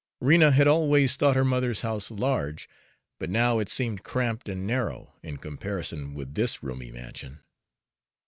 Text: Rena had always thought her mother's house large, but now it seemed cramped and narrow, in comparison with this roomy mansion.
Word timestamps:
Rena 0.19 0.49
had 0.49 0.67
always 0.67 1.15
thought 1.15 1.35
her 1.35 1.45
mother's 1.45 1.81
house 1.81 2.09
large, 2.09 2.67
but 3.19 3.29
now 3.29 3.59
it 3.59 3.69
seemed 3.69 4.03
cramped 4.03 4.49
and 4.49 4.65
narrow, 4.65 5.13
in 5.21 5.37
comparison 5.37 6.15
with 6.15 6.33
this 6.33 6.63
roomy 6.63 6.89
mansion. 6.91 7.41